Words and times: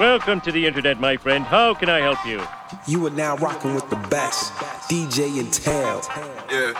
Welcome 0.00 0.40
to 0.40 0.50
the 0.50 0.66
internet, 0.66 0.98
my 0.98 1.18
friend. 1.18 1.44
How 1.44 1.74
can 1.74 1.90
I 1.90 2.00
help 2.00 2.24
you? 2.24 2.40
You 2.86 3.06
are 3.06 3.10
now 3.10 3.36
rocking 3.36 3.74
with 3.74 3.90
the 3.90 3.96
best 4.08 4.50
DJ 4.88 5.38
in 5.38 5.50
town. 5.50 6.00
Yeah. 6.50 6.72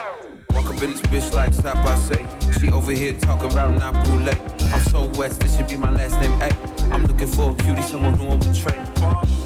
Walk 0.55 0.75
up 0.75 0.83
in 0.83 0.93
this 0.93 1.03
bitch 1.03 1.31
like 1.35 1.53
stop, 1.53 1.77
I 1.77 1.97
say. 1.97 2.27
She 2.59 2.73
over 2.73 2.93
here 2.93 3.13
talking 3.13 3.53
about 3.53 3.79
not 3.79 3.93
boule. 4.07 4.27
I'm 4.73 4.81
so 4.85 5.05
west, 5.19 5.41
this 5.41 5.55
should 5.55 5.69
be 5.69 5.77
my 5.77 5.91
last 5.91 6.19
name. 6.19 6.33
Ay, 6.41 6.57
I'm 6.93 7.05
looking 7.05 7.27
for 7.27 7.51
a 7.51 7.55
cutie, 7.57 7.83
someone 7.83 8.15
who 8.15 8.25
won't 8.25 8.41
betray. 8.41 8.79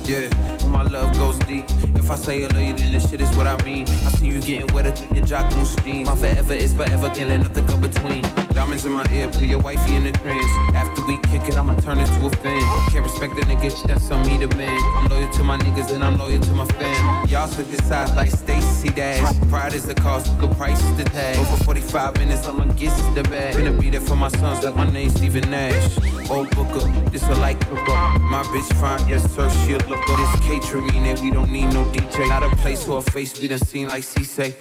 Yeah, 0.06 0.28
my 0.66 0.82
love 0.82 1.16
goes 1.16 1.38
deep. 1.40 1.64
If 1.96 2.10
I 2.10 2.16
say 2.16 2.44
I 2.44 2.48
love 2.48 2.60
you, 2.60 2.74
then 2.74 2.92
this 2.92 3.08
shit 3.08 3.22
is 3.22 3.36
what 3.38 3.46
I 3.46 3.56
mean. 3.64 3.88
I 3.88 4.10
see 4.10 4.26
you 4.26 4.40
getting 4.42 4.66
wetter 4.74 4.90
than 4.90 5.16
your 5.16 5.24
jock 5.24 5.50
steam. 5.64 6.04
My 6.04 6.14
forever 6.14 6.52
is 6.52 6.74
forever, 6.74 7.08
can't 7.08 7.30
let 7.30 7.40
nothing 7.40 7.66
come 7.66 7.80
between. 7.80 8.22
Diamonds 8.52 8.84
in 8.84 8.92
my 8.92 9.06
ear, 9.10 9.28
put 9.28 9.44
your 9.44 9.60
wifey 9.60 9.94
in 9.94 10.04
the 10.04 10.12
trance. 10.12 10.44
After 10.74 11.06
we 11.06 11.16
kick 11.28 11.48
it, 11.48 11.56
I'ma 11.56 11.74
turn 11.76 11.98
into 11.98 12.26
a 12.26 12.30
fan. 12.30 12.60
Can't 12.90 13.02
respect 13.02 13.34
the 13.34 13.42
nigga, 13.42 13.82
that's 13.86 14.10
on 14.10 14.26
me, 14.26 14.36
the 14.36 14.54
man. 14.56 14.78
I'm 14.96 15.08
loyal 15.08 15.32
to 15.32 15.42
my 15.42 15.56
niggas 15.56 15.90
and 15.94 16.04
I'm 16.04 16.18
loyal 16.18 16.40
to 16.40 16.52
my 16.52 16.66
fam. 16.66 17.26
Y'all 17.28 17.48
switch 17.48 17.68
the 17.68 17.82
sides 17.84 18.14
like 18.14 18.30
Stacey 18.30 18.90
Dash. 18.90 19.38
Pride 19.48 19.72
is 19.72 19.86
the 19.86 19.94
cost, 19.94 20.38
good 20.38 20.54
price 20.58 20.84
is 20.84 20.96
the 20.98 21.04
tag. 21.04 21.38
Over 21.38 21.64
45 21.64 22.18
minutes, 22.18 22.46
I'ma 22.46 22.66
get 22.74 22.94
to 22.94 23.22
the 23.22 23.26
bag. 23.30 23.54
Finna 23.54 23.80
be 23.80 23.88
there 23.88 24.02
for 24.02 24.16
my 24.16 24.28
sons, 24.28 24.64
like 24.64 24.76
my 24.76 24.90
name 24.90 25.08
Steven 25.08 25.50
Nash. 25.50 26.13
Old 26.30 26.50
Booker, 26.50 26.86
this 27.10 27.22
a 27.24 27.34
like 27.34 27.58
book. 27.68 27.86
My 27.86 28.42
bitch 28.52 28.72
fine, 28.80 29.06
yes 29.08 29.30
sir, 29.34 29.48
she'll 29.66 29.78
look 29.88 30.08
up. 30.08 30.18
This 30.18 30.40
catering, 30.46 31.06
and 31.06 31.20
we 31.20 31.30
don't 31.30 31.50
need 31.50 31.72
no 31.72 31.84
DJ. 31.86 32.28
Not 32.28 32.42
a 32.42 32.54
place 32.56 32.84
for 32.84 32.98
a 32.98 33.02
face 33.02 33.40
we 33.40 33.48
done 33.48 33.58
seen 33.58 33.88
like 33.88 34.02
C 34.02 34.24
say. 34.24 34.54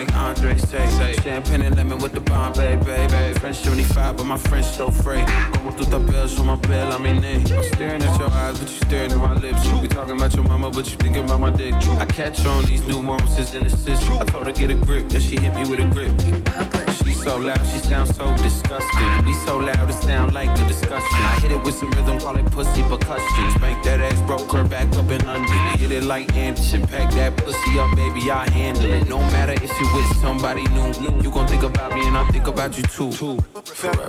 Like 0.00 0.14
Andre 0.16 0.56
say. 0.56 1.12
Champagne 1.22 1.62
and 1.62 1.76
lemon 1.76 1.98
with 1.98 2.12
the 2.12 2.20
Bombay, 2.20 2.76
baby. 2.76 3.38
French 3.38 3.56
75, 3.56 4.16
but 4.16 4.24
my 4.24 4.38
French 4.38 4.66
so 4.66 4.90
free. 4.90 5.24
Como 5.52 5.70
tu 5.72 5.84
tapeas 5.84 6.38
on 6.38 6.46
my 6.46 6.56
bell, 6.56 6.92
I'm. 6.92 7.06
I'm 7.10 7.62
staring 7.74 8.02
at 8.02 8.18
your 8.18 8.30
eyes, 8.30 8.58
but 8.58 8.68
you 8.68 8.76
staring 8.76 9.12
at 9.12 9.18
my 9.18 9.34
lips. 9.34 9.66
We 9.82 9.88
talking 9.88 10.16
about 10.16 10.34
your 10.34 10.44
mama, 10.44 10.70
but 10.70 10.90
you 10.90 10.96
thinking 10.96 11.24
about 11.24 11.40
my 11.40 11.50
dick. 11.50 11.74
I 11.74 12.06
catch 12.06 12.46
on 12.46 12.64
these 12.64 12.86
nuances 12.86 13.54
and 13.54 13.66
assist. 13.66 14.10
I 14.10 14.24
told 14.24 14.46
her 14.46 14.52
get 14.52 14.70
a 14.70 14.74
grip, 14.74 15.08
then 15.08 15.20
she 15.20 15.36
hit 15.36 15.54
me 15.54 15.68
with 15.68 15.80
a 15.80 15.86
grip. 15.94 16.79
So 17.22 17.36
loud, 17.36 17.58
she 17.66 17.78
sounds 17.80 18.16
so 18.16 18.34
disgusting. 18.38 19.24
We 19.26 19.34
so 19.34 19.58
loud, 19.58 19.90
it 19.90 19.92
sound 19.92 20.32
like 20.32 20.56
the 20.56 20.64
discussion. 20.64 21.06
I 21.12 21.38
hit 21.42 21.52
it 21.52 21.62
with 21.62 21.74
some 21.74 21.90
rhythm, 21.90 22.18
call 22.18 22.36
it 22.36 22.50
pussy 22.50 22.82
percussion. 22.82 23.50
Spank 23.56 23.84
that 23.84 24.00
ass, 24.00 24.20
broke 24.22 24.50
her 24.52 24.64
back 24.64 24.88
up 24.96 25.10
and 25.10 25.24
under. 25.26 25.52
Hit 25.78 25.92
it 25.92 26.04
like 26.04 26.34
Anderson, 26.34 26.86
pack 26.86 27.12
that 27.12 27.36
pussy 27.36 27.78
up, 27.78 27.94
baby, 27.94 28.30
I 28.30 28.48
handle 28.48 28.90
it. 28.90 29.06
No 29.08 29.18
matter 29.18 29.52
if 29.52 29.70
you 29.80 29.86
with 29.94 30.16
somebody 30.16 30.66
new, 30.68 31.22
you 31.22 31.30
gon' 31.30 31.46
think 31.46 31.62
about 31.62 31.92
me 31.92 32.06
and 32.06 32.16
I 32.16 32.26
think 32.30 32.46
about 32.46 32.76
you 32.78 32.84
too. 32.84 33.12
Forever, 33.64 34.08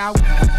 now. 0.00 0.49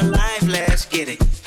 Life, 0.00 0.42
let's 0.42 0.86
get 0.86 1.08
it. 1.08 1.41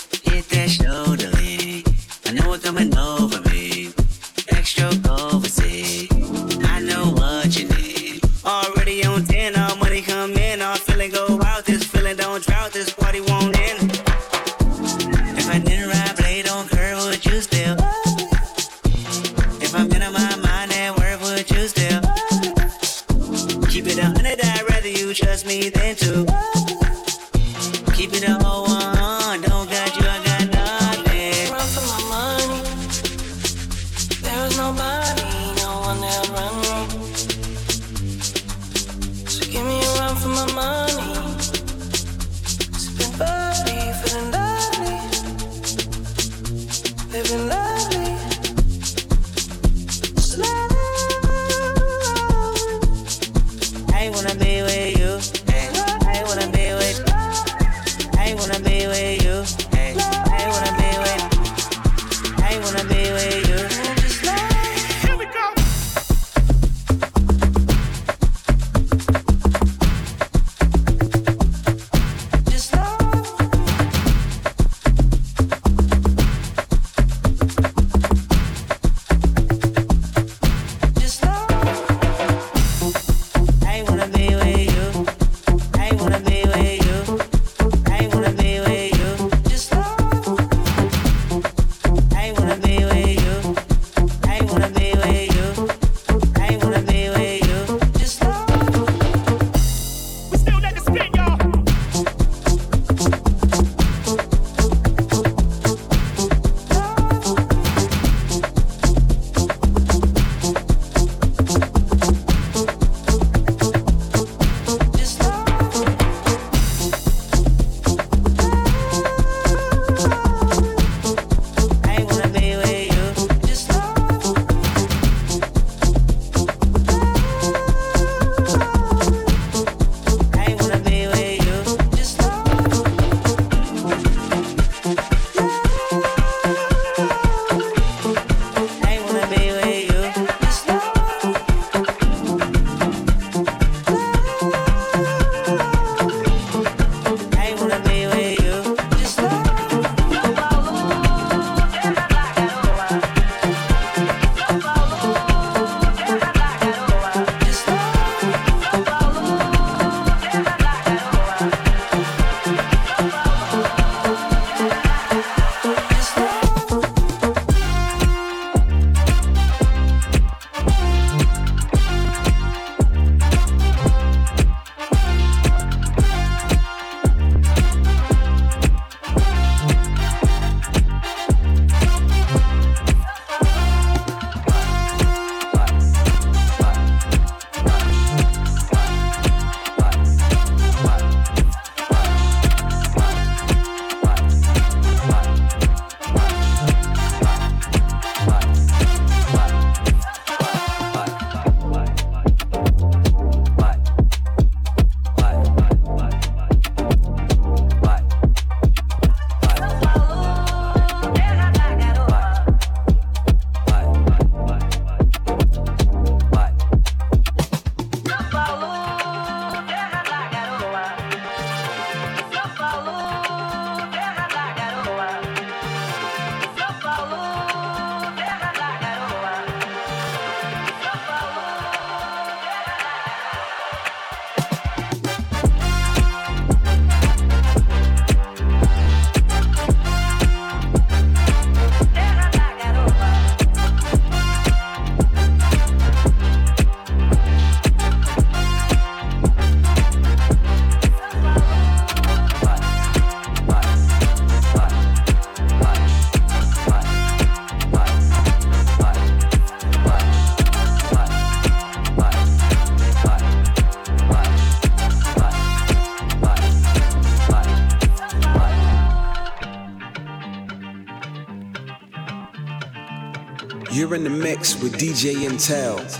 With 274.53 274.73
DJ 274.73 275.27
Intel. 275.27 275.94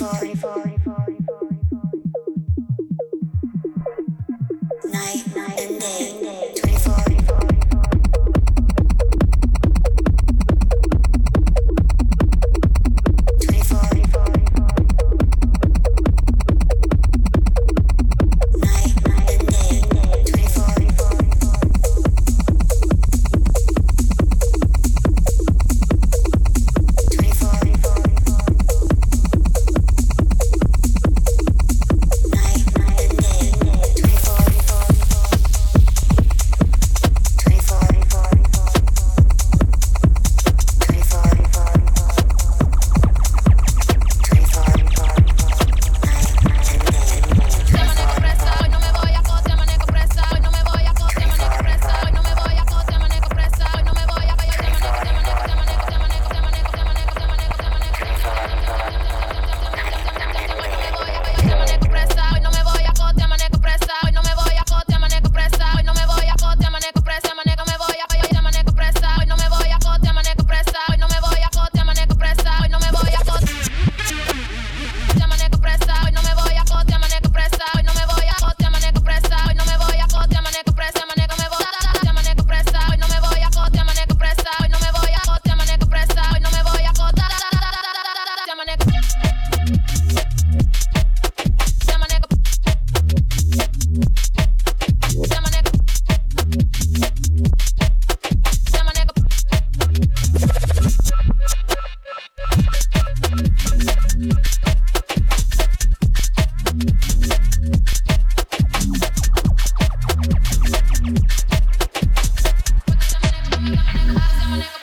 Night 0.00 0.40
and 5.60 5.80
day. 5.80 6.53
I'm 114.06 114.14
gonna 114.16 114.73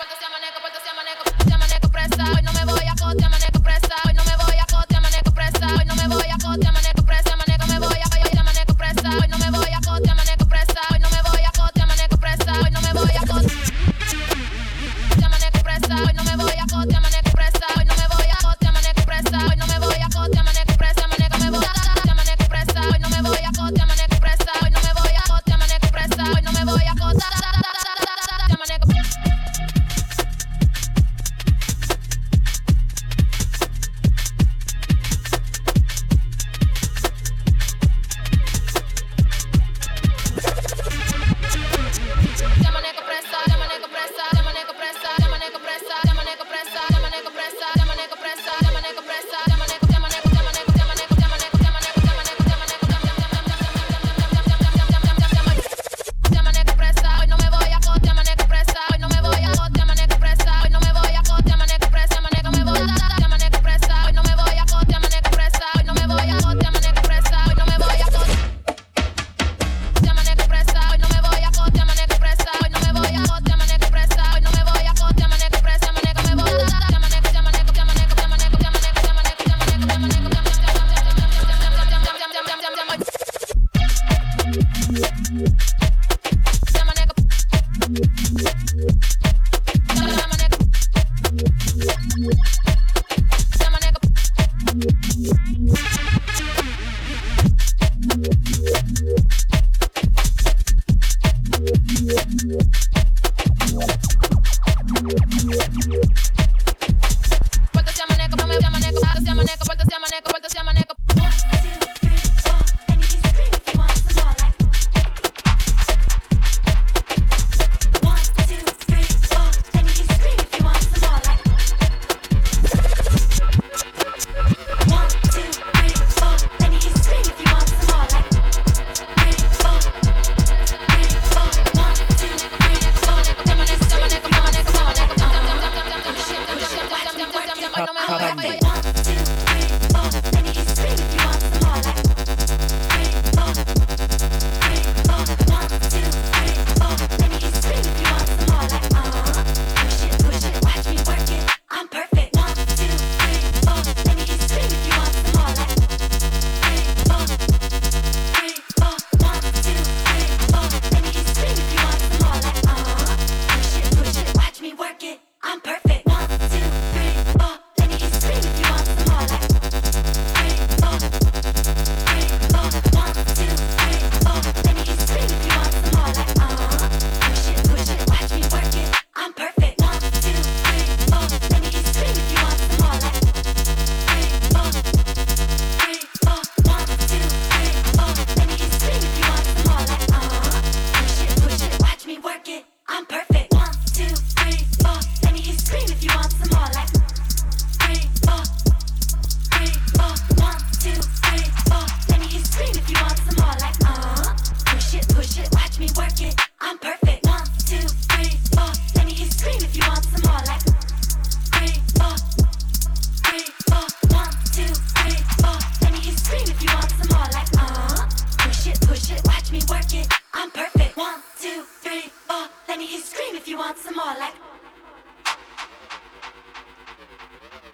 more 223.96 224.16
like 224.20 224.34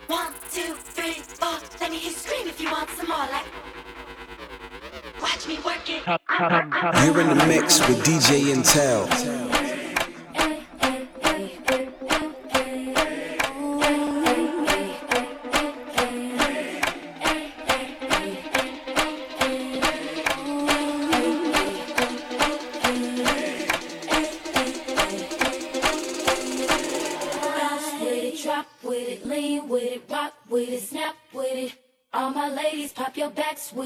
one, 0.07 0.33
two, 0.51 0.73
three, 0.73 1.13
four. 1.13 1.59
Let 1.79 1.91
me 1.91 1.97
hear 1.97 2.11
you 2.11 2.15
scream 2.15 2.47
if 2.47 2.59
you 2.61 2.71
want 2.71 2.89
some 2.91 3.07
more 3.07 3.17
like. 3.17 3.45
Watch 5.21 5.47
me 5.47 5.59
work 5.65 5.87
it. 5.87 6.03
You're 7.05 7.21
in 7.21 7.37
the 7.37 7.45
mix 7.47 7.79
with 7.87 8.03
DJ 8.03 8.53
Intel. 8.53 9.56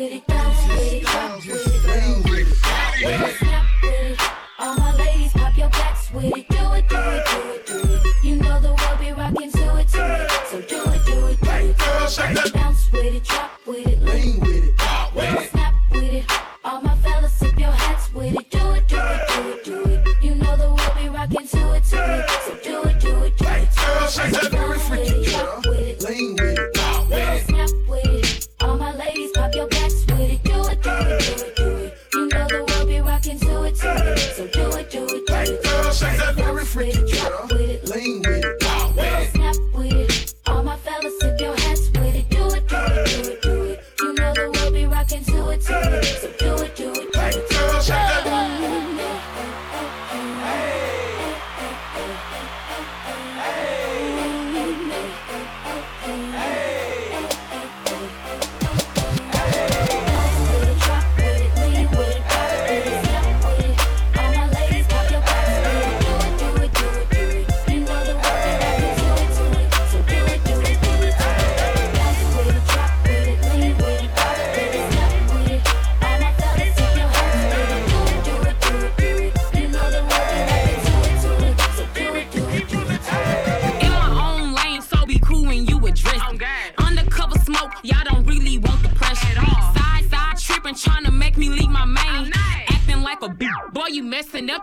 with 0.01 0.13
it. 0.13 0.31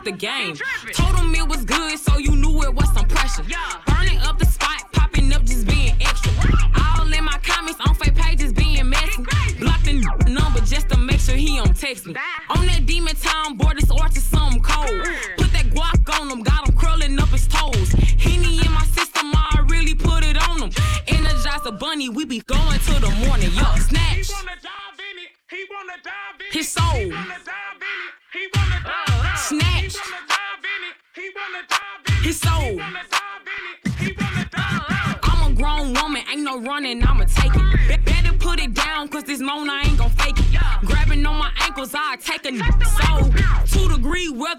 the 0.05 0.13
game. 0.13 0.57
Told 0.93 1.19
him 1.19 1.35
it 1.35 1.49
was 1.49 1.65
good 1.65 1.78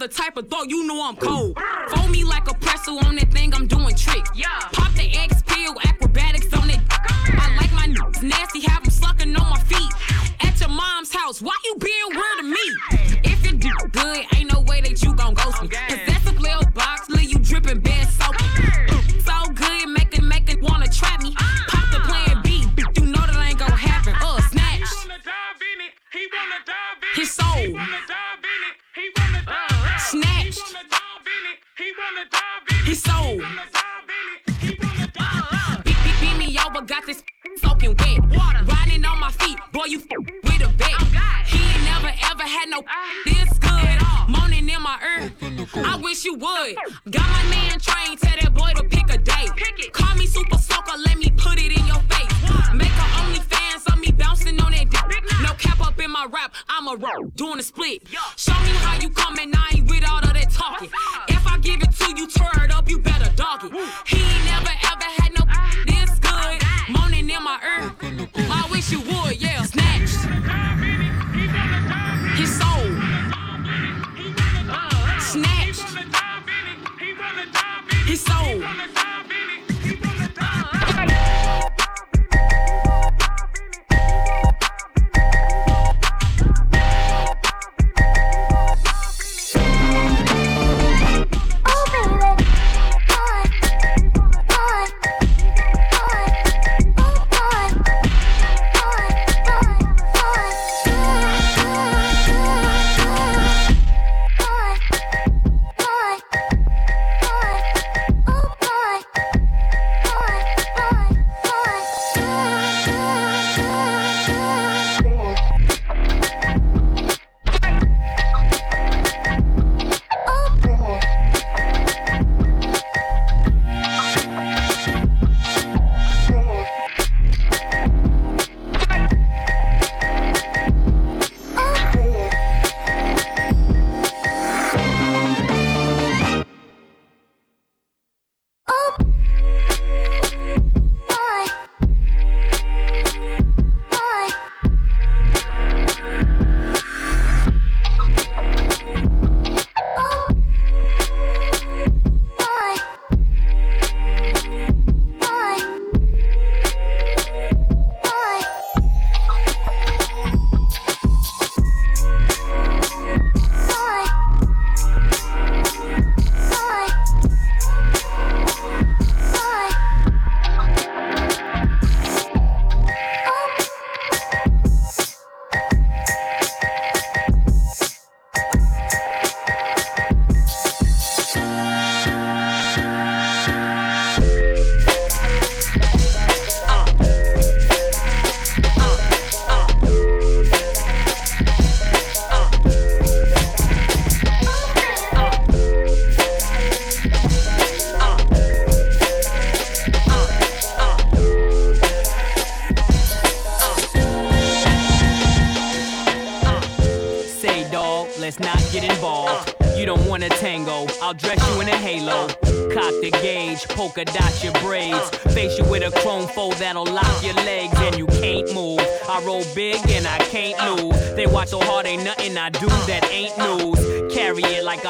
type 0.10 0.38
of 0.38 0.48
thought, 0.50 0.70
you 0.70 0.86
know 0.86 1.08
I'm 1.08 1.16
cold. 1.16 1.58
wanna 57.60 57.64
split. 57.64 58.04
Yeah. 58.12 58.20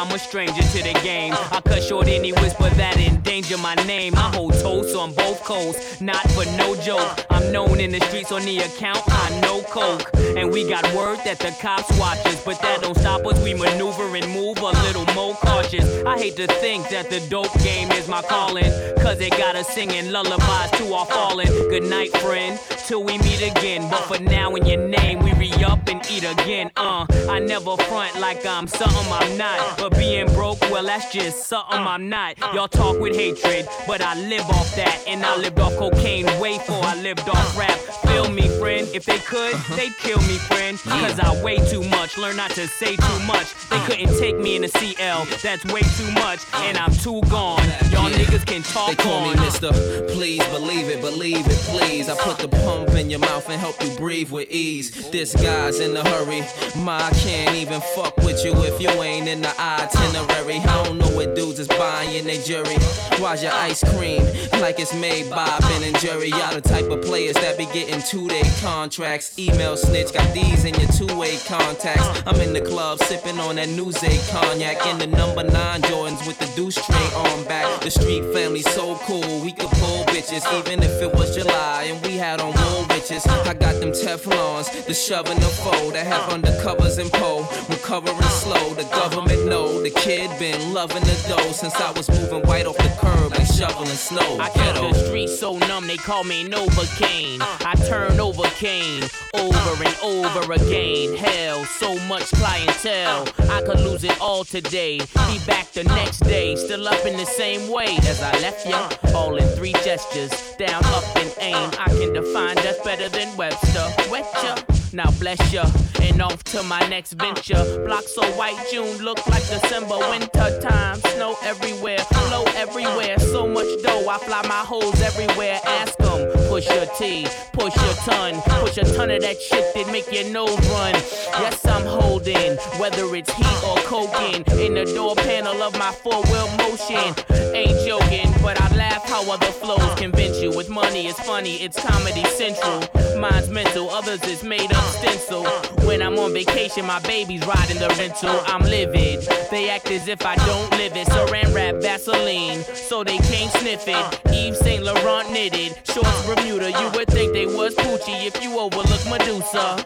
I'm 0.10 0.16
a 0.16 0.18
stranger 0.18 0.64
to 0.64 0.82
the 0.82 1.00
game. 1.04 1.36
I 1.52 1.62
cut 1.62 1.84
short 1.84 2.08
any 2.08 2.32
whisper 2.32 2.68
that 2.68 2.98
endanger 2.98 3.60
my 3.60 3.76
name. 3.86 4.16
I 4.16 4.34
hold 4.34 4.54
toast 4.54 4.96
on 4.96 5.14
both 5.14 5.44
coasts, 5.44 6.02
not 6.02 6.28
for 6.32 6.46
no 6.58 6.76
joke. 6.78 7.28
I'm 7.30 7.52
known 7.52 7.80
in 7.80 7.92
the 7.92 8.00
streets 8.00 8.32
on 8.32 8.42
the 8.42 8.58
account, 8.58 9.04
I 9.08 9.40
know 9.42 9.62
coke. 9.70 10.10
And 10.36 10.52
we 10.52 10.68
got 10.68 10.84
word 10.96 11.20
that 11.26 11.38
the 11.38 11.56
cops 11.62 11.96
watch 12.00 12.26
us, 12.26 12.44
but 12.44 12.60
that 12.64 12.82
don't 12.82 12.98
stop 12.98 13.24
us. 13.28 13.40
We 13.44 13.54
maneuver 13.54 14.16
and 14.16 14.34
move 14.34 14.58
a 14.58 14.72
little 14.82 15.06
more 15.14 15.36
cautious. 15.36 16.04
I 16.04 16.18
hate 16.18 16.38
to 16.38 16.48
think 16.48 16.90
that 16.90 17.12
the 17.12 17.20
dope 17.30 17.54
game 17.62 17.92
is 17.92 18.08
my 18.08 18.24
calling, 18.24 18.72
cause 19.02 19.22
it 19.22 19.30
got 19.38 19.56
us 19.56 19.68
singing 19.68 20.12
lullabies 20.12 20.72
to 20.80 20.92
our 20.92 21.06
fallen. 21.06 21.46
Good 21.70 21.84
night, 21.84 22.18
friend, 22.18 22.60
till 22.88 23.04
we 23.04 23.20
meet 23.20 23.44
again. 23.44 23.88
But 23.92 24.02
for 24.06 24.20
now, 24.24 24.56
in 24.56 24.66
your 24.66 24.88
name, 24.88 25.20
we 25.20 25.34
re 25.34 25.52
up 25.64 25.79
and 25.90 26.12
eat 26.12 26.24
again. 26.24 26.72
Uh, 26.76 27.06
I 27.30 27.40
never 27.40 27.76
front 27.78 28.20
like 28.20 28.46
I'm 28.46 28.68
something 28.68 29.12
I'm 29.12 29.38
not. 29.38 29.78
But 29.78 29.98
being 29.98 30.28
broke, 30.28 30.62
well, 30.70 30.86
that's 30.86 31.12
just 31.12 31.48
something 31.48 31.80
I'm 31.80 32.10
not. 32.10 32.38
Y'all 32.54 32.68
talk 32.68 33.00
with 33.00 33.16
hatred, 33.16 33.68
but 33.88 34.02
I 34.02 34.16
live 34.16 34.48
off 34.50 34.76
that. 34.76 35.04
And 35.08 35.26
I 35.26 35.36
lived 35.38 35.60
off 35.60 35.76
cocaine 35.78 36.26
way 36.40 36.58
before 36.58 36.84
I 36.84 36.96
lived 37.02 37.28
off 37.28 37.58
rap. 37.58 37.78
Feel 38.08 38.30
me, 38.30 38.48
friend. 38.60 38.88
If 38.94 39.06
they 39.06 39.20
could, 39.20 39.54
uh-huh. 39.54 39.76
they'd 39.76 39.98
kill 39.98 40.20
me, 40.20 40.38
friend. 40.38 40.78
Cause 40.80 41.20
I 41.20 41.44
weigh 41.44 41.60
too 41.70 41.84
much. 41.84 42.18
Learn 42.18 42.36
not 42.38 42.52
to 42.52 42.68
say 42.68 42.96
too 42.96 43.04
uh. 43.04 43.26
much. 43.26 43.54
They 43.70 43.78
uh. 43.78 43.86
couldn't 43.88 44.20
take 44.20 44.38
me 44.38 44.56
in 44.56 44.64
a 44.64 44.68
CL. 44.68 45.26
That's 45.42 45.66
way 45.74 45.82
too 45.82 46.12
much. 46.12 46.40
Uh. 46.54 46.64
And 46.66 46.78
I'm 46.78 46.92
too 46.92 47.22
gone. 47.30 47.66
Y'all 47.92 48.10
niggas 48.10 48.46
can 48.46 48.62
talk 48.62 48.90
They 48.90 48.96
call 48.96 49.30
me. 49.30 49.36
Mr. 49.36 49.72
Please 50.14 50.46
believe 50.48 50.90
it, 50.90 51.02
believe 51.02 51.46
it, 51.48 51.60
please. 51.70 52.10
I 52.10 52.16
put 52.18 52.38
the 52.38 52.48
pump 52.48 52.90
in 52.92 53.10
your 53.10 53.20
mouth 53.20 53.50
and 53.50 53.60
help 53.60 53.82
you 53.84 53.90
breathe 53.98 54.32
with 54.32 54.50
ease. 54.52 55.10
This 55.10 55.36
guy's 55.36 55.79
in 55.80 55.96
a 55.96 56.08
hurry. 56.10 56.44
Ma 56.84 56.98
I 56.98 57.12
can't 57.12 57.56
even 57.56 57.82
fuck 57.96 58.16
with 58.18 58.44
you 58.44 58.54
if 58.64 58.82
you 58.82 58.90
ain't 58.90 59.28
in 59.28 59.42
the 59.42 59.54
itinerary. 59.60 60.58
I 60.58 60.84
don't 60.84 60.98
know 60.98 61.10
what 61.10 61.36
dudes 61.36 61.60
is 61.60 61.68
buying 61.68 62.26
their 62.26 62.42
jury. 62.42 62.78
Why's 63.20 63.44
your 63.44 63.54
ice 63.54 63.84
cream 63.96 64.24
like 64.62 64.80
it's 64.80 64.94
made 64.94 65.30
by 65.30 65.58
Ben 65.60 65.84
and 65.84 65.98
Jerry? 66.00 66.30
Y'all 66.30 66.54
the 66.54 66.62
type 66.62 66.86
of 66.86 67.02
players 67.02 67.36
that 67.36 67.58
be 67.58 67.66
getting 67.66 68.02
two-day 68.02 68.44
contracts. 68.62 69.38
Email 69.38 69.76
snitch, 69.76 70.14
got 70.14 70.34
these 70.34 70.66
in 70.66 70.74
your 70.76 70.90
two-way 70.92 71.38
contacts. 71.46 72.08
I'm 72.26 72.40
in 72.42 72.54
the 72.54 72.62
club 72.62 73.00
sipping 73.00 73.40
on 73.40 73.56
that 73.56 73.70
New 73.70 73.92
cognac 74.30 74.86
in 74.88 74.98
the 75.00 75.08
number 75.08 75.44
nine 75.44 75.82
Jordans 75.82 76.26
with 76.28 76.38
the 76.40 76.48
deuce 76.56 76.76
tray 76.76 77.10
on 77.16 77.44
back. 77.46 77.82
The 77.82 77.92
street 77.92 78.24
family 78.34 78.62
so 78.62 78.96
cool, 79.04 79.42
we 79.42 79.52
could 79.52 79.70
pull 79.82 80.04
bitches 80.06 80.46
even 80.60 80.84
if 80.84 81.02
it 81.02 81.14
was 81.14 81.36
July 81.36 81.88
and 81.90 82.06
we 82.06 82.18
had 82.18 82.42
on 82.42 82.54
wool 82.54 82.86
riches. 82.90 83.26
I 83.26 83.54
got 83.54 83.80
them 83.80 83.92
Teflons, 83.92 84.86
the 84.86 84.94
shove 84.94 85.30
and 85.30 85.42
the 85.42 85.50
I 85.72 86.04
have 86.04 86.32
undercovers 86.32 86.98
and 86.98 87.12
pole, 87.12 87.42
recovering 87.70 88.22
slow. 88.22 88.74
The 88.74 88.84
government 88.84 89.46
know 89.46 89.82
the 89.82 89.90
kid 89.90 90.32
been 90.40 90.74
loving 90.74 91.04
the 91.04 91.26
dough 91.28 91.52
since 91.52 91.76
I 91.76 91.92
was 91.92 92.10
moving 92.10 92.42
white 92.48 92.66
off 92.66 92.78
the 92.78 92.90
curb 93.00 93.34
and 93.34 93.48
shoveling 93.48 93.88
snow. 93.88 94.40
I 94.40 94.50
kept 94.50 94.80
the 94.80 94.94
streets 94.94 95.38
so 95.40 95.58
numb, 95.58 95.88
they 95.88 95.98
call 95.98 96.24
me 96.24 96.48
Novocaine. 96.48 97.40
I 97.42 97.76
turn 97.88 98.20
over 98.20 98.44
Kane, 98.56 99.04
over 99.34 99.84
and 99.84 99.98
over 100.02 100.54
again. 100.54 101.16
Hell, 101.16 101.66
so 101.66 102.00
much 102.08 102.26
clientele. 102.32 103.28
I 103.50 103.62
could 103.62 103.80
lose 103.80 104.04
it 104.04 104.20
all 104.22 104.44
today. 104.44 105.00
Be 105.00 105.40
back 105.46 105.72
the 105.74 105.84
next 105.84 106.20
day, 106.20 106.56
still 106.56 106.88
up 106.88 107.06
in 107.06 107.18
the 107.18 107.26
same 107.26 107.70
way 107.70 107.98
as 108.04 108.22
I 108.22 108.32
left 108.40 108.66
ya. 108.68 108.90
All 109.14 109.36
in 109.36 109.48
three 109.50 109.74
gestures, 109.84 110.32
down, 110.58 110.84
up, 110.86 111.04
and 111.18 111.34
aim. 111.40 111.70
I 111.80 111.90
can 111.90 112.14
define 112.14 112.56
death 112.56 112.84
better 112.84 113.10
than 113.10 113.36
Webster. 113.38 113.88
Wet 114.10 114.26
ya. 114.44 114.79
Now 114.92 115.12
bless 115.20 115.54
ya, 115.54 115.66
and 116.02 116.20
off 116.22 116.44
to 116.46 116.64
my 116.64 116.80
next 116.88 117.14
venture. 117.14 117.64
Block 117.86 118.04
so 118.04 118.24
white, 118.32 118.58
June 118.72 118.98
look 119.04 119.26
like 119.28 119.48
December. 119.48 119.98
Winter 120.10 120.60
time, 120.62 121.00
snow 121.14 121.36
everywhere, 121.44 122.00
flow 122.00 122.44
everywhere. 122.56 123.20
So 123.20 123.48
much 123.48 123.68
dough, 123.84 124.10
I 124.10 124.18
fly 124.18 124.42
my 124.48 124.64
hoes 124.66 125.00
everywhere. 125.02 125.60
Ask 125.66 126.00
'em, 126.02 126.32
push 126.50 126.68
your 126.68 126.88
T, 126.98 127.28
push 127.54 127.76
your 127.76 127.94
ton, 128.04 128.42
push 128.60 128.78
a 128.78 128.86
ton 128.96 129.12
of 129.12 129.22
that 129.22 129.40
shit 129.40 129.74
that 129.76 129.92
make 129.92 130.12
your 130.12 130.26
nose 130.32 130.58
run. 130.70 130.96
Yes, 131.40 131.64
I'm 131.66 131.86
holding, 131.86 132.58
whether 132.80 133.16
it's 133.16 133.32
heat 133.34 133.64
or 133.64 133.78
coking, 133.86 134.44
in 134.60 134.74
the 134.74 134.86
door 134.86 135.16
panel 135.16 135.62
of 135.62 135.78
my 135.78 135.92
four 135.92 136.22
wheel 136.24 136.50
motion. 136.58 137.14
Ain't 137.54 137.86
joking, 137.86 138.34
but 138.42 138.60
I 138.60 138.76
laugh 138.76 139.08
how 139.08 139.22
other 139.32 139.52
flows 139.52 139.94
convince 139.98 140.42
you. 140.42 140.50
With 140.52 140.70
money, 140.70 141.08
it's 141.08 141.20
funny, 141.20 141.58
it's 141.62 141.80
comedy 141.80 142.24
central. 142.26 142.82
Mine's 143.20 143.50
mental, 143.50 143.90
others 143.90 144.24
is 144.24 144.44
made 144.44 144.72
up 144.72 144.79
stencil. 144.86 145.46
When 145.88 146.02
I'm 146.02 146.18
on 146.20 146.34
vacation, 146.34 146.86
my 146.86 147.00
baby's 147.00 147.46
riding 147.46 147.80
the 147.80 147.90
rental. 147.98 148.40
I'm 148.46 148.62
livid. 148.62 149.28
They 149.52 149.70
act 149.70 149.90
as 149.92 150.08
if 150.08 150.26
I 150.26 150.36
don't 150.36 150.70
live 150.72 150.96
it. 150.96 151.08
Saran 151.08 151.54
wrap 151.54 151.76
Vaseline, 151.82 152.64
so 152.64 153.04
they 153.04 153.18
can't 153.18 153.52
sniff 153.54 153.88
it. 153.88 154.22
Yves 154.34 154.60
Saint 154.60 154.84
Laurent 154.84 155.32
knitted, 155.32 155.78
shorts 155.84 156.26
Bermuda. 156.26 156.72
You 156.72 156.92
would 156.96 157.08
think 157.08 157.34
they 157.34 157.46
was 157.46 157.76
Poochie 157.76 158.28
if 158.28 158.42
you 158.44 158.60
overlook 158.60 159.06
Medusa. 159.10 159.86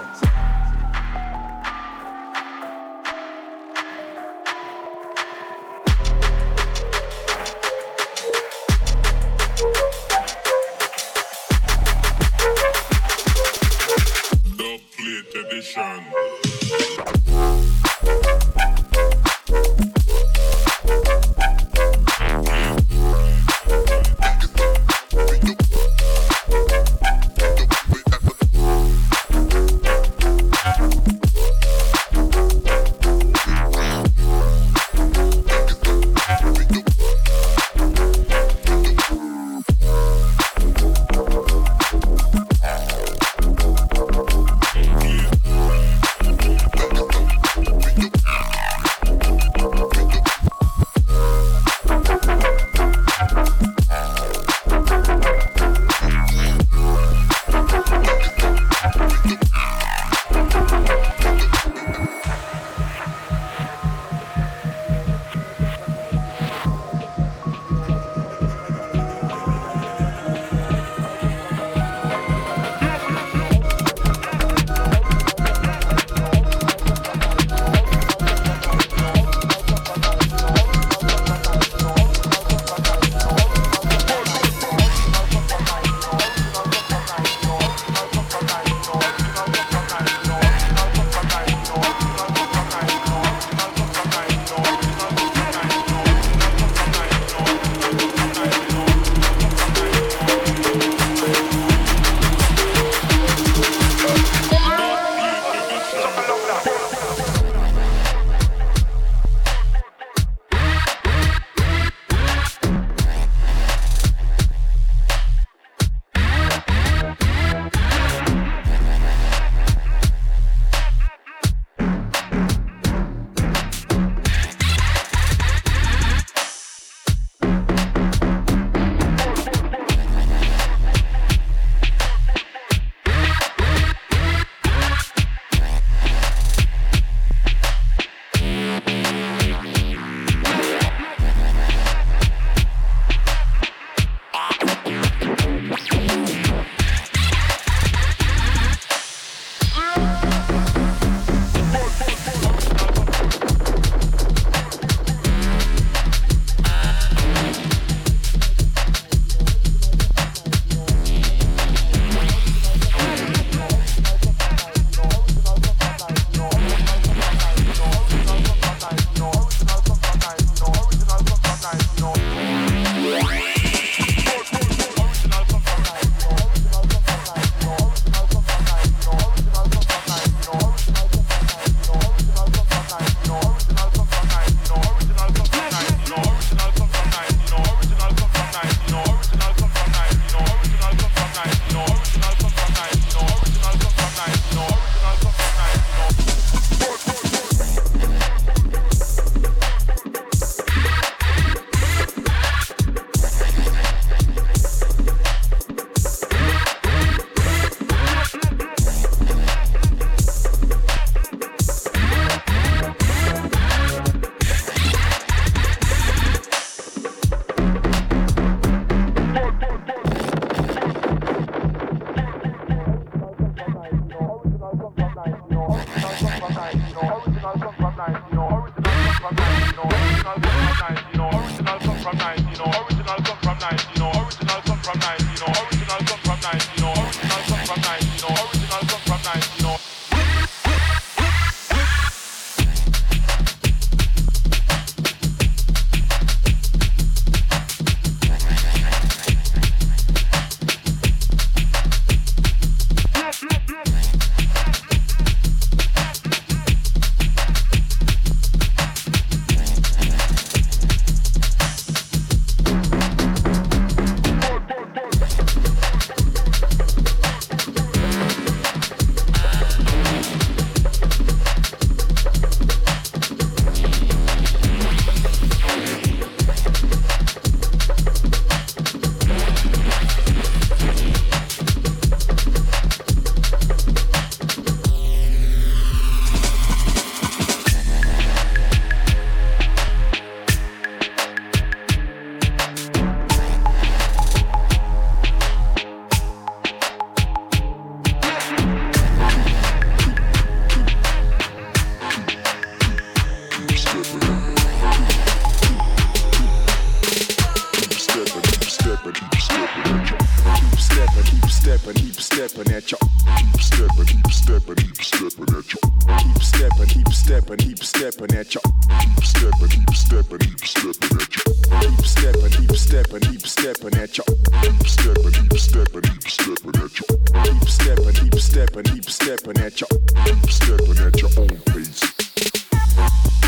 Stepping 316.43 318.37
at 318.37 318.55
ya. 318.55 318.61
Keep 318.61 319.23
stepping, 319.25 319.69
keep 319.69 319.83
stepping, 319.83 320.39
keep 320.39 320.65
stepping 320.65 321.13
at 321.17 321.35
ya. 321.35 321.41
Keep 321.81 322.05
stepping, 322.05 322.49
keep 322.49 322.75
stepping, 322.75 323.19
keep 323.19 323.47
stepping 323.47 323.93
at 323.95 324.17
ya. 324.17 324.23
Keep 324.61 324.87
stepping, 324.87 325.31
keep 325.31 325.57
stepping, 325.57 326.01
keep 326.01 326.27
stepping 326.27 326.75
at 326.75 326.99
ya. 326.99 327.05
Keep 327.43 327.69
stepping, 327.69 328.13
keep 328.13 328.35
stepping, 328.39 328.83
keep 328.83 329.09
stepping 329.09 329.57
at 329.57 329.81
ya. 329.81 329.87
Keep 330.25 330.49
stepping 330.49 330.99
at 330.99 331.21
your 331.21 331.31
own 331.37 331.57
pace. 331.67 333.40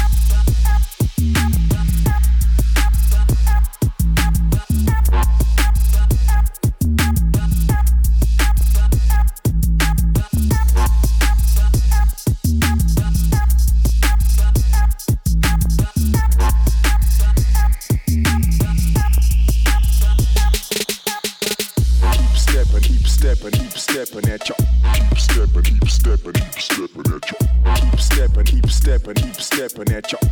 Keep 29.76 30.23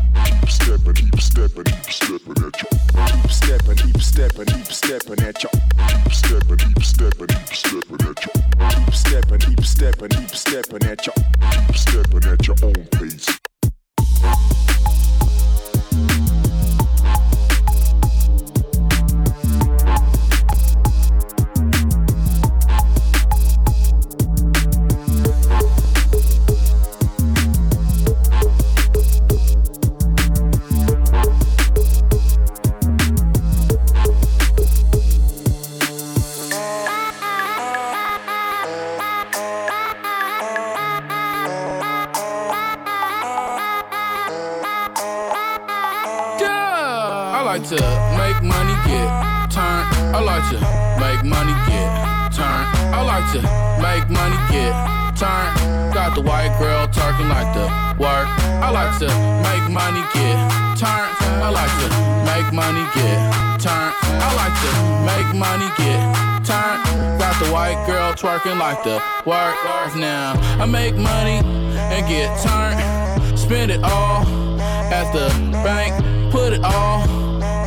money, 65.42 65.66
get 65.82 65.98
turn. 66.46 66.78
Got 67.18 67.34
the 67.42 67.50
white 67.52 67.82
girl 67.90 68.14
twerking 68.14 68.60
like 68.60 68.84
the 68.84 69.02
work. 69.26 69.58
Now 69.98 70.38
I 70.62 70.66
make 70.66 70.96
money 70.96 71.42
and 71.94 72.02
get 72.08 72.30
turned. 72.46 72.78
Spend 73.38 73.72
it 73.72 73.82
all 73.84 74.22
at 74.94 75.12
the 75.12 75.28
bank. 75.66 75.92
Put 76.32 76.54
it 76.54 76.64
all 76.64 77.02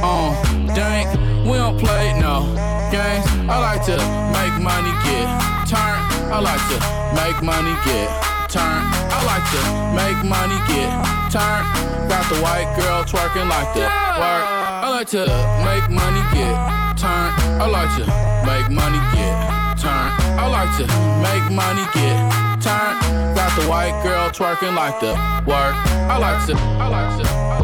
on 0.06 0.66
dank. 0.68 1.10
We 1.44 1.58
don't 1.58 1.76
play 1.76 2.14
no 2.18 2.46
games. 2.94 3.26
I 3.50 3.58
like 3.68 3.82
to 3.90 3.96
make 4.38 4.54
money, 4.62 4.94
get 5.02 5.26
turned. 5.66 6.02
I 6.30 6.38
like 6.38 6.64
to 6.72 6.78
make 7.18 7.38
money, 7.42 7.74
get 7.84 8.08
turned. 8.54 8.86
I 9.16 9.18
like 9.32 9.46
to 9.54 9.62
make 9.98 10.18
money, 10.24 10.58
get 10.70 10.88
turned. 11.34 11.66
Got 12.08 12.24
the 12.30 12.38
white 12.40 12.70
girl 12.78 13.02
twerking 13.02 13.48
like 13.50 13.74
the 13.74 13.84
work. 14.22 14.63
I 14.84 14.90
like 14.90 15.08
to 15.08 15.20
make 15.64 15.88
money, 15.88 16.20
get 16.36 16.98
turned. 16.98 17.32
I 17.58 17.66
like 17.66 17.88
to 17.96 18.04
make 18.44 18.70
money, 18.70 18.98
get 19.16 19.80
turned. 19.80 20.12
I 20.38 20.46
like 20.46 20.76
to 20.76 20.84
make 21.24 21.50
money, 21.50 21.84
get 21.94 22.60
turned. 22.60 23.34
Got 23.34 23.58
the 23.58 23.66
white 23.66 23.98
girl 24.04 24.28
twerking 24.28 24.76
like 24.76 25.00
the 25.00 25.14
work. 25.48 25.74
I 26.12 26.18
like 26.18 26.46
to, 26.48 26.54
I 26.54 26.88
like 26.88 27.22
to, 27.22 27.26
I 27.26 27.48
like 27.48 27.58
to. 27.58 27.63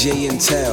DJ 0.00 0.24
Intel. 0.30 0.69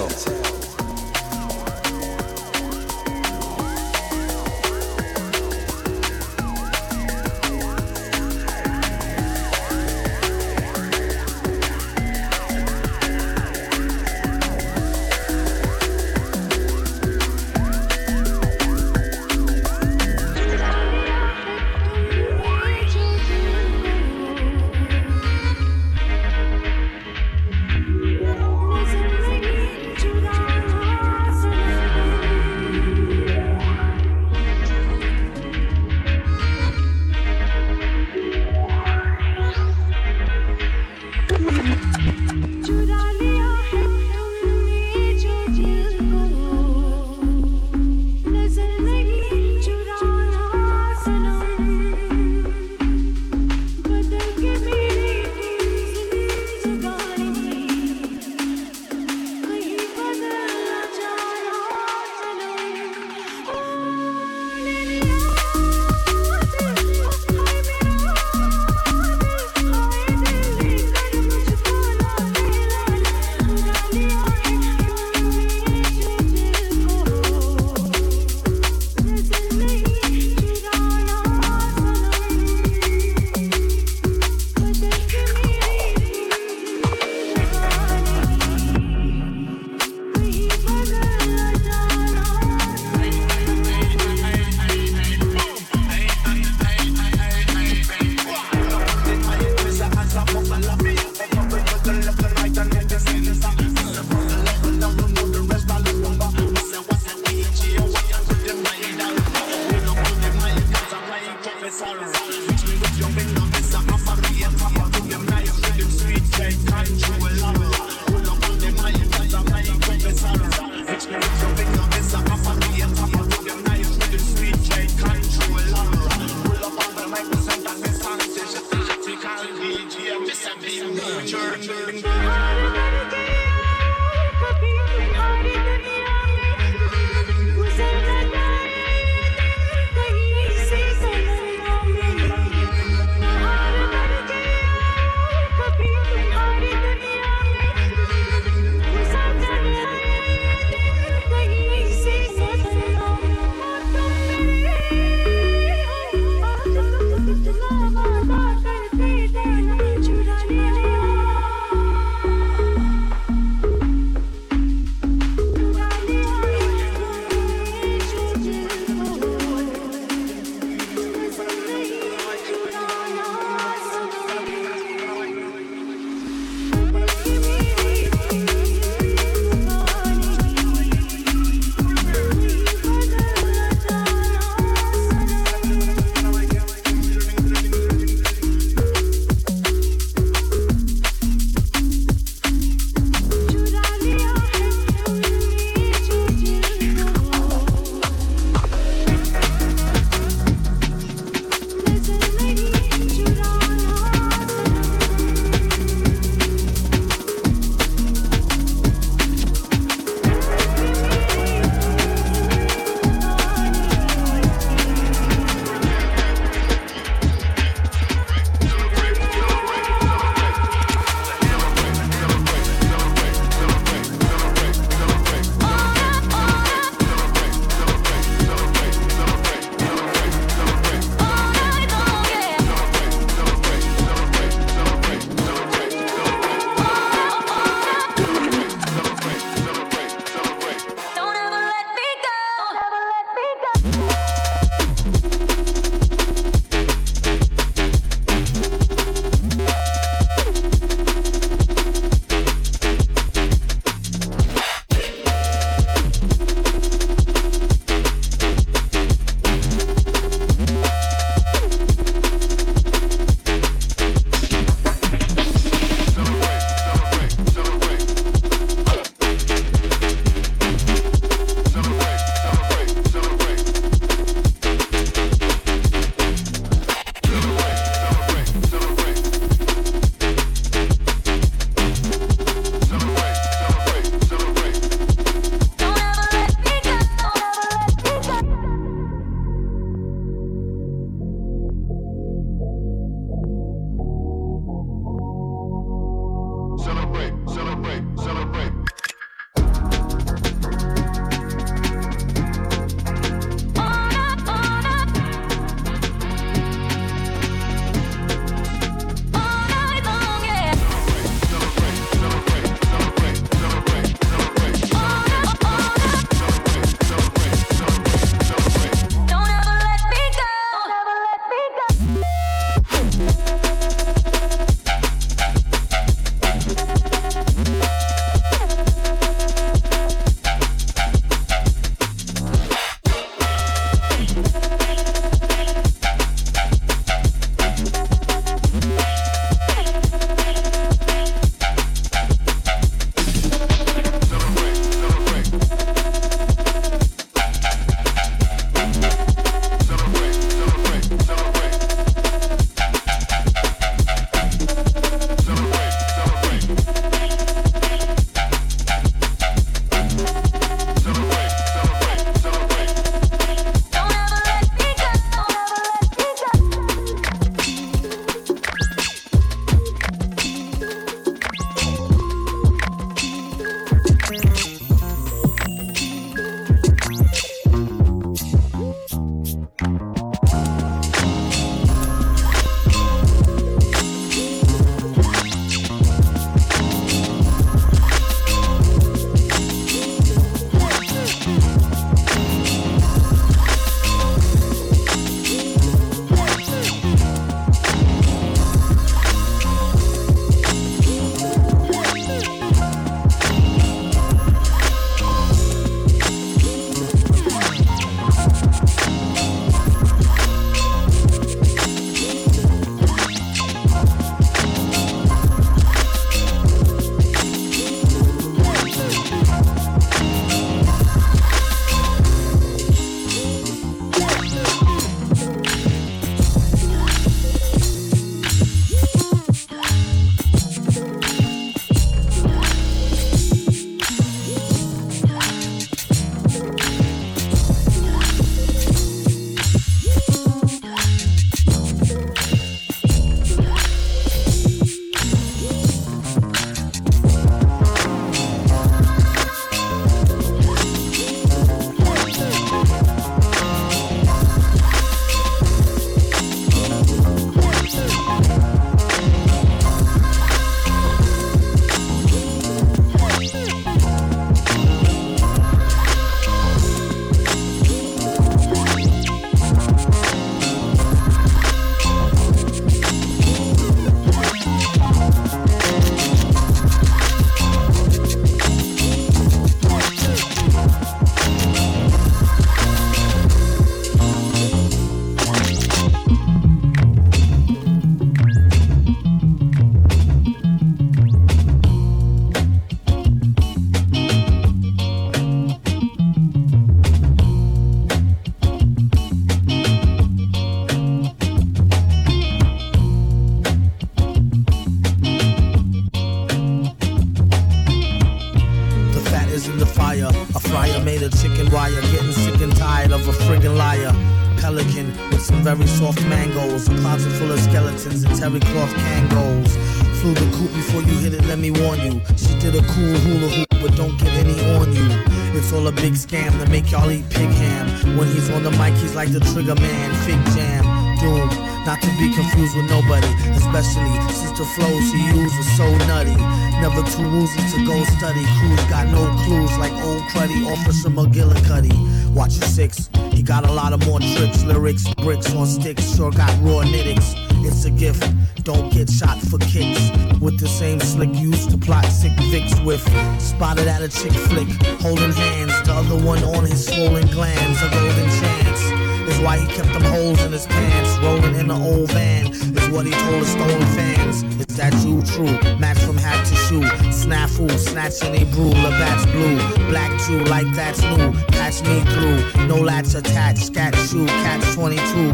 Big 526.07 526.15
scam 526.15 526.51
to 526.63 526.69
make 526.71 526.89
y'all 526.89 527.11
eat 527.11 527.29
pig 527.29 527.49
ham. 527.49 527.85
When 528.17 528.27
he's 528.29 528.49
on 528.51 528.63
the 528.63 528.71
mic, 528.71 528.93
he's 528.93 529.13
like 529.13 529.29
the 529.29 529.41
trigger 529.51 529.75
man. 529.75 530.07
Fig 530.23 530.39
jam, 530.55 530.83
doom. 531.19 531.49
Not 531.85 531.99
to 532.01 532.07
be 532.15 532.33
confused 532.33 532.77
with 532.77 532.89
nobody, 532.89 533.27
especially 533.59 534.15
since 534.31 534.57
the 534.57 534.63
flows 534.75 535.11
he 535.11 535.21
used 535.35 535.55
was 535.57 535.69
so 535.75 535.87
nutty. 536.07 536.37
Never 536.79 537.03
too 537.11 537.27
woozy 537.29 537.59
to 537.73 537.85
go 537.85 537.95
study. 538.15 538.45
Crews 538.57 538.83
got 538.87 539.07
no 539.07 539.23
clues 539.43 539.77
like 539.79 539.91
old 540.05 540.21
cruddy 540.31 540.65
Officer 540.71 541.09
McGillicuddy. 541.09 541.95
Watch 542.33 542.55
your 542.55 542.69
six. 542.69 543.09
He 543.33 543.43
got 543.43 543.67
a 543.67 543.71
lot 543.71 543.91
of 543.91 544.05
more 544.05 544.19
tricks, 544.19 544.63
lyrics, 544.63 545.03
bricks 545.15 545.53
on 545.53 545.67
sticks. 545.67 546.15
Sure 546.15 546.31
got 546.31 546.51
raw 546.61 546.83
nitticks. 546.83 547.46
It's 547.67 547.83
a 547.83 547.91
gift. 547.91 548.23
Don't 548.63 548.89
get 548.93 549.09
shot 549.09 549.37
for 549.41 549.59
kicks. 549.59 549.99
With 550.39 550.57
the 550.57 550.69
same 550.69 551.01
slick 551.01 551.33
used 551.35 551.69
to 551.71 551.77
plot 551.77 552.05
sick 552.05 552.31
Vicks 552.51 552.73
with. 552.85 553.03
Spotted 553.41 553.87
at 553.89 554.01
a 554.01 554.07
chick 554.07 554.31
flick, 554.31 554.69
holding 555.01 555.33
hands. 555.33 555.73
The 555.83 555.91
other 555.91 556.15
one 556.25 556.41
on 556.45 556.65
his 556.65 556.87
swollen 556.87 557.27
glands. 557.27 557.81
A 557.83 557.89
golden 557.89 558.29
chance 558.39 558.81
is 559.29 559.39
why 559.41 559.57
he 559.57 559.67
kept 559.67 559.91
them 559.91 560.03
holes 560.03 560.41
in 560.43 560.53
his 560.53 560.65
pants. 560.65 561.17
Rolling 561.19 561.55
in 561.55 561.67
the 561.67 561.75
old 561.75 562.09
van 562.11 562.47
is 562.47 562.89
what 562.89 563.05
he 563.05 563.11
told 563.11 563.43
his 563.43 563.51
stolen 563.51 563.87
fans. 563.97 564.43
Is 564.43 564.77
that 564.77 564.93
you 565.05 565.21
true? 565.23 565.77
Match 565.77 565.99
from 565.99 566.17
hat 566.17 566.45
to 566.47 566.55
shoe. 566.55 566.87
Snafu, 567.11 567.69
snatching 567.77 568.33
a 568.33 568.45
brew. 568.55 568.69
Labatt's 568.69 569.25
blue. 569.25 569.57
Black 569.89 570.17
Jew, 570.21 570.39
like 570.45 570.73
that's 570.73 571.01
new. 571.01 571.33
Catch 571.51 571.83
me 571.83 571.99
through. 572.13 572.67
No 572.67 572.77
latch 572.77 573.13
attached. 573.13 573.65
Scat 573.65 573.93
shoe. 574.07 574.25
Catch 574.25 574.73
22. 574.73 575.33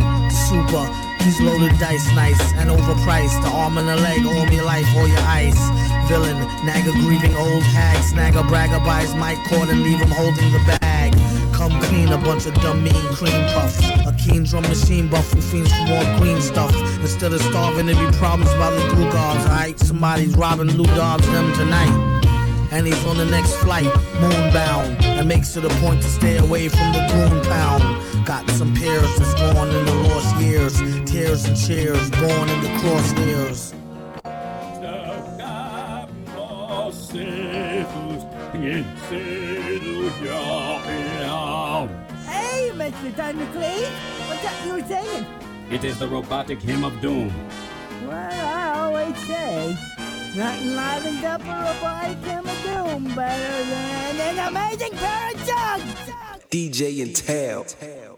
Super. 0.50 1.13
He's 1.24 1.40
loaded 1.40 1.80
dice 1.80 2.06
nice 2.16 2.54
and 2.56 2.70
overpriced. 2.70 3.42
The 3.44 3.50
arm 3.50 3.78
and 3.78 3.88
the 3.88 3.96
leg, 3.96 4.26
all 4.26 4.46
your 4.52 4.66
life, 4.66 4.86
all 4.96 5.08
your 5.08 5.20
ice. 5.20 5.58
Villain, 6.10 6.38
nag 6.66 6.86
a 6.86 6.92
grieving 7.00 7.34
old 7.38 7.64
hag. 7.64 8.04
Snag 8.04 8.36
a 8.36 8.44
bragger 8.44 8.80
his 9.00 9.16
mic 9.16 9.38
cord 9.48 9.70
and 9.70 9.84
leave 9.84 10.00
him 10.00 10.12
holding 10.12 10.52
the 10.52 10.60
bag. 10.68 11.14
Come 11.54 11.80
clean, 11.84 12.12
a 12.12 12.18
bunch 12.18 12.46
of 12.46 12.54
dumb 12.56 12.84
mean 12.84 13.08
cream 13.16 13.46
puffs. 13.54 13.80
A 14.06 14.14
keen 14.20 14.44
drum 14.44 14.64
machine 14.64 15.08
buff 15.08 15.32
who 15.32 15.40
fiends 15.40 15.72
for 15.72 15.86
more 15.86 16.04
green 16.18 16.42
stuff. 16.42 16.76
Instead 17.00 17.32
of 17.32 17.42
starving, 17.42 17.86
there 17.86 17.96
be 17.96 18.18
problems 18.18 18.52
by 18.56 18.72
the 18.72 18.86
glue 18.94 19.10
guards. 19.10 19.46
Alright, 19.46 19.80
somebody's 19.80 20.36
robbing 20.36 20.72
Lou 20.72 20.86
Dobbs 20.96 21.26
them 21.28 21.54
tonight. 21.54 22.23
And 22.74 22.88
he's 22.88 23.06
on 23.06 23.18
the 23.18 23.26
next 23.26 23.54
flight, 23.58 23.86
moonbound. 24.18 25.00
And 25.04 25.28
makes 25.28 25.56
it 25.56 25.64
a 25.64 25.70
point 25.76 26.02
to 26.02 26.08
stay 26.08 26.38
away 26.38 26.70
from 26.70 26.92
the 26.92 27.08
goon 27.14 27.44
pound. 27.44 28.26
Got 28.26 28.50
some 28.50 28.74
peers 28.74 29.16
that's 29.16 29.36
gone 29.36 29.70
in 29.70 29.86
the 29.86 29.94
lost 30.10 30.36
years. 30.38 30.80
Tears 31.06 31.46
and 31.46 31.56
cheers, 31.56 32.10
born 32.10 32.50
in 32.50 32.62
the 32.62 32.70
crosshairs. 32.82 33.74
Hey, 42.26 42.72
Mr. 42.74 43.12
Thundercleave! 43.14 43.92
What's 44.28 44.46
up 44.46 44.66
you 44.66 44.74
were 44.74 44.88
saying? 44.88 45.26
It 45.70 45.84
is 45.84 46.00
the 46.00 46.08
robotic 46.08 46.60
hymn 46.60 46.84
of 46.84 47.00
doom. 47.02 47.32
Well, 48.08 48.48
I 48.48 48.80
always 48.80 49.18
say, 49.28 49.78
livens 50.76 51.24
up 51.24 51.42
better 53.16 53.64
than 53.70 54.20
an 54.20 54.48
amazing 54.48 54.92
pair 54.94 55.30
of 55.30 55.38
jugs! 55.46 56.12
DJ 56.50 57.04
and 57.04 57.16
Tail. 57.16 58.13